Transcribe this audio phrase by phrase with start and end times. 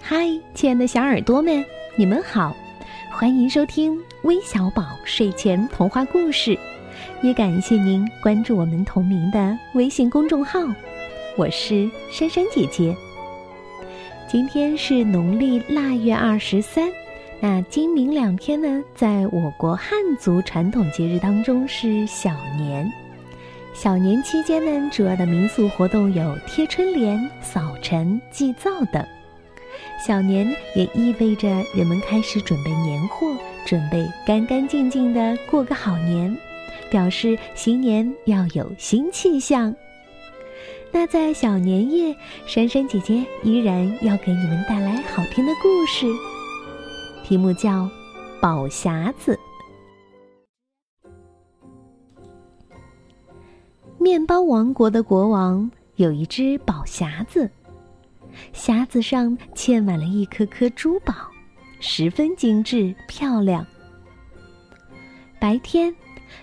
[0.00, 1.64] 嗨，亲爱的小耳朵们，
[1.96, 2.54] 你们好，
[3.10, 6.58] 欢迎收听微小宝睡前童话故事，
[7.22, 10.60] 也感谢您关注我们同名的微信公众号。
[11.36, 12.94] 我是珊珊姐姐。
[14.28, 16.90] 今天是农历腊月二十三，
[17.40, 22.90] 那今明两天呢，在我国汉族传统节日当中是小年。
[23.72, 29.04] 小年期间呢，主要的民俗活动有贴春联、扫尘、祭灶等。
[30.06, 36.36] 小年也意味着人们开始准备年货，准备干干净净的过个好年，
[36.90, 39.74] 表示新年要有新气象。
[40.92, 42.14] 那在小年夜，
[42.46, 46.06] 珊珊姐姐依然要给你们带来好听的故事，
[47.24, 47.70] 题目叫
[48.40, 49.34] 《宝匣子》。
[53.98, 57.50] 面包王国的国王有一只宝匣子，
[58.52, 61.14] 匣子上嵌满了一颗颗珠宝，
[61.80, 63.66] 十分精致漂亮。
[65.40, 65.94] 白天，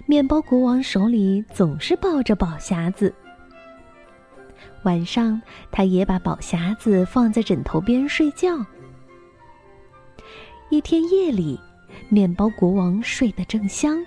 [0.06, 3.12] 面包国王手里总是抱着宝匣子；
[4.84, 8.66] 晚上，他也把宝匣子放在枕头边睡觉。
[10.70, 11.60] 一天夜里，
[12.10, 14.06] 面包国王睡得正香，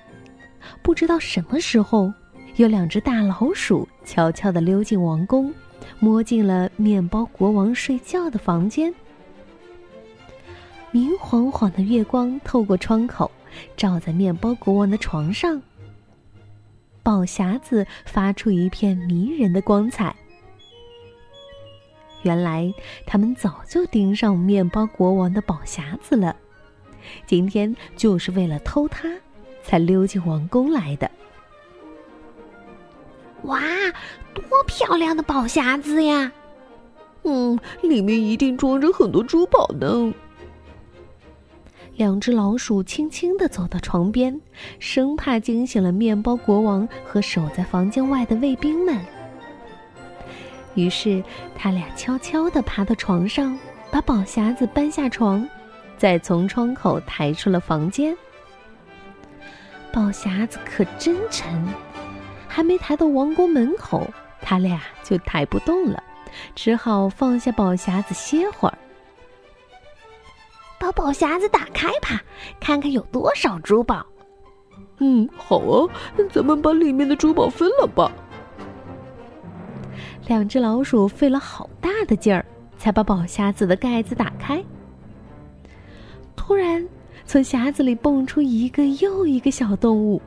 [0.83, 2.13] 不知道什么时候。
[2.57, 5.53] 有两只大老鼠悄悄地溜进王宫，
[5.99, 8.95] 摸进了面包国王睡觉的房间。
[10.91, 13.31] 明晃晃的月光透过窗口，
[13.77, 15.61] 照在面包国王的床上。
[17.03, 20.15] 宝匣子发出一片迷人的光彩。
[22.23, 22.73] 原来
[23.07, 26.35] 他们早就盯上面包国王的宝匣子了，
[27.27, 29.15] 今天就是为了偷它，
[29.63, 31.11] 才溜进王宫来的。
[33.45, 33.61] 哇，
[34.35, 36.33] 多漂亮的宝匣子呀！
[37.23, 40.13] 嗯，里面一定装着很多珠宝呢。
[41.97, 44.41] 两只老鼠轻轻地走到床边，
[44.79, 48.99] 生怕惊醒了面包国王和守在房间外的卫兵们。
[50.75, 51.23] 于是，
[51.57, 53.57] 他俩悄悄地爬到床上，
[53.93, 55.49] 把宝匣子搬下床，
[55.97, 58.17] 再从窗口抬出了房间。
[59.93, 61.65] 宝匣子可真沉。
[62.55, 64.09] 还没抬到王宫门口，
[64.41, 66.01] 他俩就抬不动了，
[66.55, 68.79] 只好放下宝匣子歇会儿。
[70.79, 72.23] 把宝匣子打开吧，
[72.61, 74.07] 看看有多少珠宝。
[74.99, 75.91] 嗯，好啊，
[76.31, 78.13] 咱们把里面的珠宝分了吧。
[80.29, 82.47] 两只老鼠费了好大的劲儿，
[82.79, 84.65] 才把宝匣子的盖子打开。
[86.37, 86.89] 突然，
[87.27, 90.23] 从匣子里蹦出一个又一个小动物，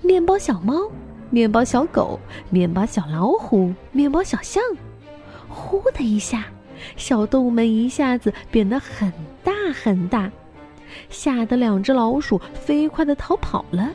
[0.00, 0.90] 面包小猫。
[1.30, 2.18] 面包小狗、
[2.48, 4.62] 面包小老虎、面包小象，
[5.48, 6.46] 呼的一下，
[6.96, 9.12] 小动物们一下子变得很
[9.44, 10.30] 大很大，
[11.10, 13.90] 吓得两只老鼠飞快的逃跑了。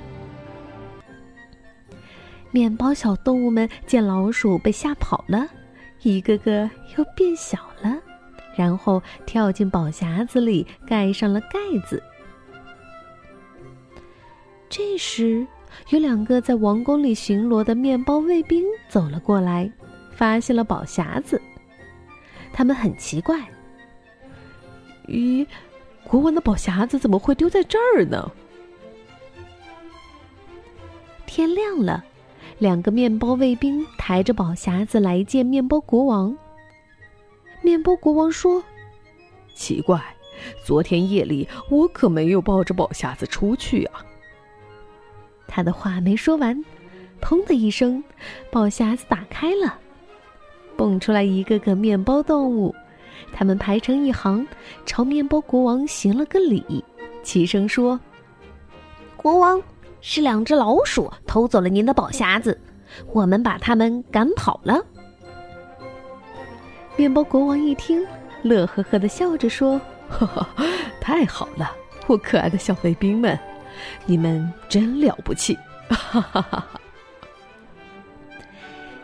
[2.52, 5.48] 面包小动物们见老鼠被吓跑了，
[6.04, 7.98] 一个个又变小了，
[8.56, 11.58] 然后跳进宝匣子里，盖上了盖
[11.88, 12.04] 子。
[14.70, 15.48] 这时。
[15.90, 19.72] 有两个在王宫里巡逻的面包卫兵走了过来，
[20.12, 21.42] 发现了宝匣子。
[22.52, 23.40] 他们很奇怪
[25.08, 25.46] ：“咦，
[26.04, 28.32] 国王的宝匣子怎么会丢在这儿呢？”
[31.26, 32.04] 天亮了，
[32.60, 36.36] 两个面包卫兵抬着宝匣子来见面包国王。
[37.64, 38.64] 面包国王说
[39.56, 40.00] ：“奇怪，
[40.64, 44.06] 昨天夜里我可没有抱着宝匣子出去啊。”
[45.48, 46.56] 他的话没说完，
[47.22, 48.04] 砰的一声，
[48.52, 49.78] 宝匣子打开了，
[50.76, 52.74] 蹦出来一个个面包动物，
[53.32, 54.46] 他们排成一行，
[54.86, 56.84] 朝面包国王行了个礼，
[57.22, 58.00] 齐声说
[59.16, 59.62] ：“国王，
[60.02, 62.60] 是两只老鼠偷走了您的宝匣子，
[63.12, 64.84] 我们把他们赶跑了。”
[66.98, 68.06] 面包国王一听，
[68.42, 69.80] 乐呵呵的笑着说
[70.10, 70.50] ：“哈哈，
[71.00, 71.76] 太好了，
[72.08, 73.38] 我可爱的小卫兵们。”
[74.06, 75.58] 你们真了不起！
[75.90, 76.82] 哈哈哈哈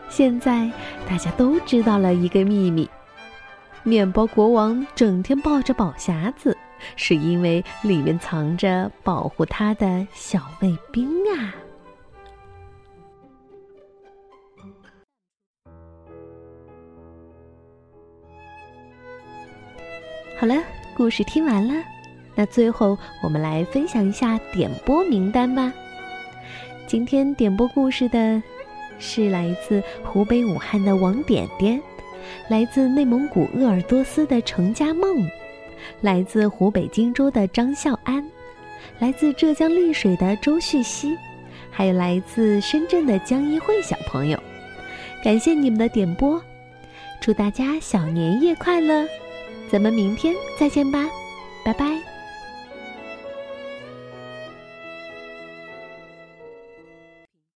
[0.08, 0.70] 现在
[1.08, 2.88] 大家都知道了一个秘密：
[3.84, 6.56] 面包国王整天抱着宝匣子，
[6.96, 11.54] 是因为里面藏着保护他的小卫兵啊！
[20.38, 20.54] 好了，
[20.96, 21.74] 故事听完了。
[22.40, 25.70] 那最后，我们来分享一下点播名单吧。
[26.86, 28.42] 今天点播故事的
[28.98, 31.78] 是来自湖北武汉的王点点，
[32.48, 35.28] 来自内蒙古鄂尔多斯的程家梦，
[36.00, 38.26] 来自湖北荆州的张孝安，
[38.98, 41.14] 来自浙江丽水的周旭熙，
[41.70, 44.42] 还有来自深圳的江一慧小朋友。
[45.22, 46.42] 感谢你们的点播，
[47.20, 49.06] 祝大家小年夜快乐！
[49.70, 51.06] 咱们明天再见吧，
[51.62, 52.09] 拜拜。